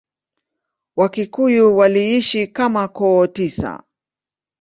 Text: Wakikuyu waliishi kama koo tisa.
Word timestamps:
Wakikuyu 0.99 1.65
waliishi 1.77 2.41
kama 2.55 2.83
koo 2.97 3.23
tisa. 3.33 3.71